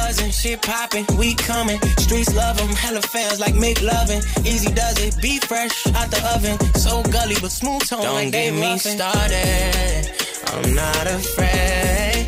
[0.00, 1.78] Big buzz and shit poppin', we comin'.
[1.98, 4.22] Streets love 'em, hella fans like Mick Lovin'.
[4.44, 6.56] Easy does it, be fresh out the oven.
[6.74, 8.96] So gully but smooth tone Don't like get me Muffin.
[8.96, 10.12] started.
[10.52, 12.26] I'm not afraid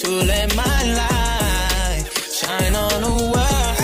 [0.00, 2.04] to let my light
[2.40, 3.76] shine on the world.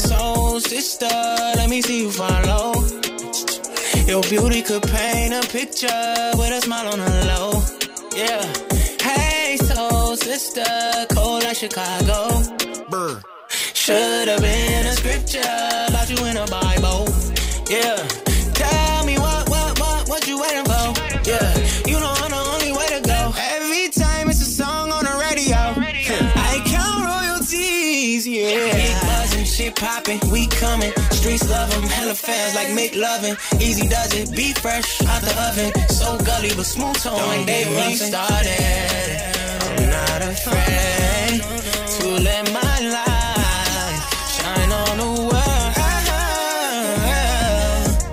[0.00, 1.10] So, sister,
[1.56, 2.72] let me see you follow.
[4.06, 7.62] Your beauty could paint a picture with a smile on the low.
[8.16, 8.73] Yeah.
[10.34, 12.42] Sister, cold like Chicago.
[12.90, 13.22] Brr.
[13.72, 17.06] Should have been a scripture about you in a Bible.
[17.70, 18.23] Yeah.
[29.74, 30.92] Shit poppin', we comin'.
[31.10, 33.36] Streets love 'em, hella fans like Mick Lovin'.
[33.60, 35.72] Easy does it, be fresh out the oven.
[35.88, 39.20] So gully but smooth tone like Dave me started.
[39.78, 41.42] I'm not afraid
[41.98, 44.02] to let my light
[44.36, 45.74] shine on the world.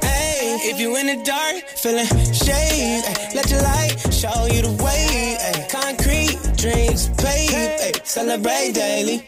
[0.03, 4.84] Hey, if you in the dark, feeling shade, ay, let your light show you the
[4.84, 5.38] way.
[5.39, 5.68] ay.
[5.70, 9.24] Concrete dreams, ay, celebrate daily.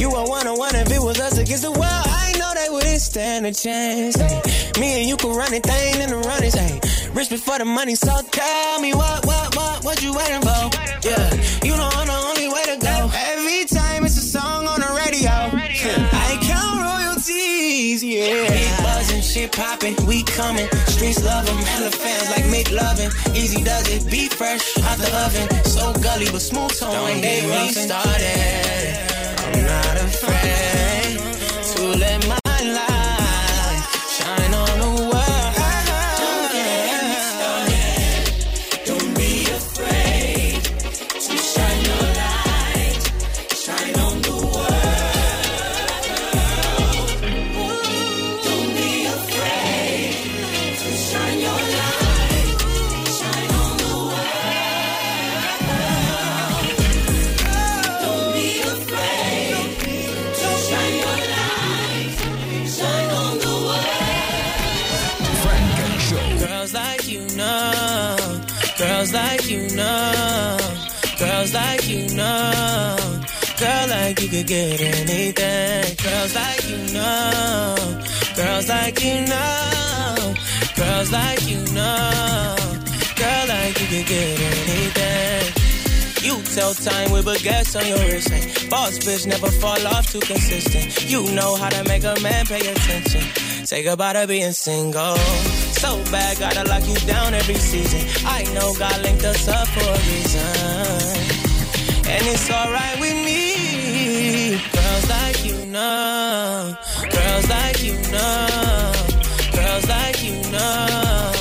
[0.00, 1.82] You are one on one if it was us against the world.
[2.24, 4.16] I know they wouldn't stand a chance.
[4.18, 4.80] ay.
[4.80, 6.56] Me and you could run it, thing in the runners.
[6.56, 6.80] Ay.
[7.12, 10.62] Rich before the money, so tell me what, what, what, what you waiting for?
[11.04, 11.28] Yeah,
[11.64, 13.10] you know I'm the only way to go.
[13.12, 18.02] Every time it's a song on the radio, I count royalties.
[18.02, 20.68] Yeah, big buzz and shit poppin', we comin'.
[20.96, 23.10] Streets love 'em, hella fans like Mick Lovin'.
[23.36, 25.64] Easy does it, be fresh out the oven.
[25.66, 29.09] So gully but smooth tone like Dave me started.
[29.52, 30.89] I'm not afraid
[74.50, 75.96] get anything.
[76.02, 77.76] Girls like you know,
[78.34, 80.34] girls like you know,
[80.74, 82.56] girls like you know,
[83.14, 85.52] girl like you could get anything.
[86.26, 88.28] You tell time with baguettes on your wrist.
[88.28, 91.08] Hey, boss bitch never fall off too consistent.
[91.08, 93.22] You know how to make a man pay attention.
[93.64, 95.16] Say goodbye to being single.
[95.78, 98.02] So bad, gotta lock you down every season.
[98.26, 101.20] I know God linked us up for a reason.
[102.10, 103.59] And it's alright with me.
[105.80, 108.12] Girls like you know.
[108.12, 108.92] Girls like you know.
[109.54, 111.32] Girls like you know.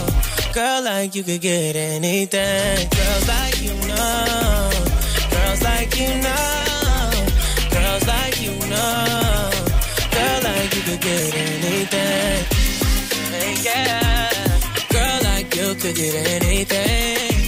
[0.54, 2.88] Girl like you could get anything.
[2.90, 4.72] Girls like you know.
[5.32, 7.12] Girls like you know.
[7.70, 9.52] Girls like you know.
[10.16, 12.46] Girl like you could get anything.
[13.62, 14.30] Yeah.
[14.90, 17.39] Girl like you could get anything.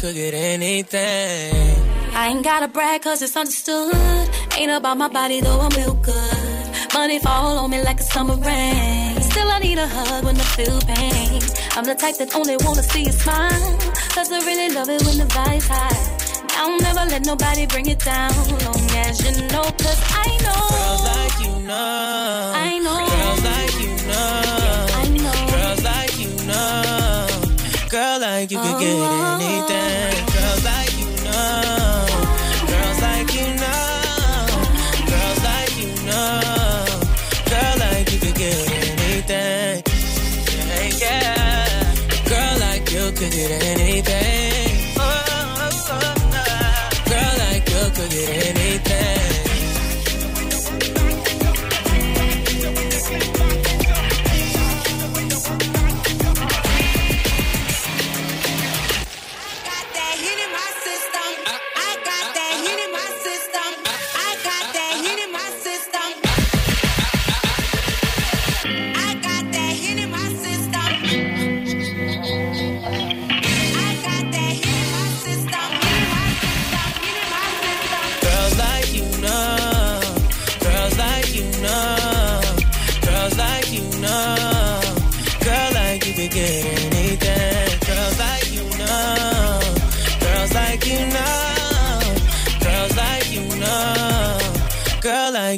[0.00, 1.76] Could get anything.
[2.14, 3.94] I ain't gotta brag cause it's understood.
[4.56, 6.66] Ain't about my body though I'm real good.
[6.94, 9.20] Money fall on me like a summer rain.
[9.20, 11.42] Still I need a hug when I feel pain.
[11.76, 13.78] I'm the type that only wanna see you smile.
[14.14, 16.16] Cause I really love it when the vibe's high.
[16.60, 18.32] I'll never let nobody bring it down.
[18.64, 20.62] Long as you know, cause I know.
[20.76, 22.52] Girls like you know.
[22.54, 23.00] I know.
[23.12, 24.86] Girls like you know.
[25.02, 25.40] I know.
[25.56, 27.26] Girls like you know.
[27.90, 29.04] Girl like you could get Oh.
[29.04, 29.44] oh, oh.
[29.44, 29.79] anything.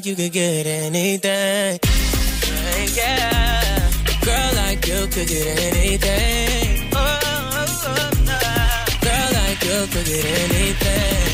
[0.03, 1.79] Like you could get anything.
[2.97, 3.91] Yeah.
[4.25, 6.91] Girl, like you could get anything.
[6.93, 8.85] Oh, oh, oh.
[9.01, 11.32] Girl, like you could get anything.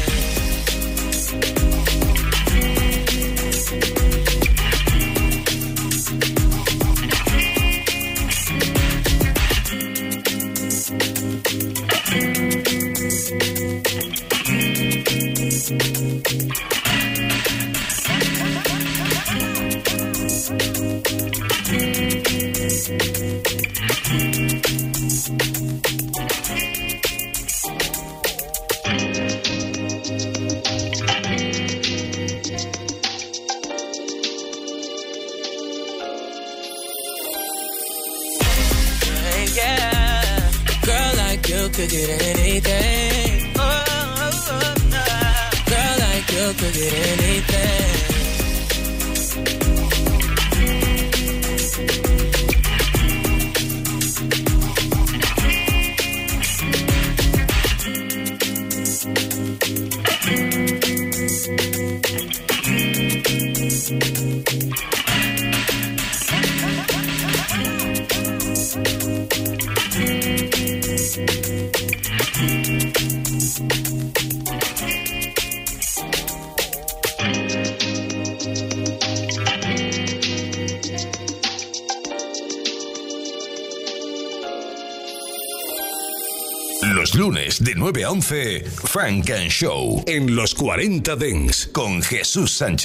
[88.08, 92.76] 11, Frank and Show en los 40 Dents con Jesús Sánchez.